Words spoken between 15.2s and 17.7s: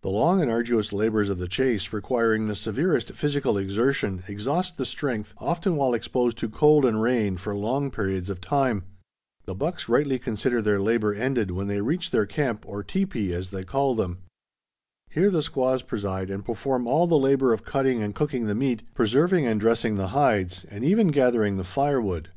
the squaws preside and perform all the labor of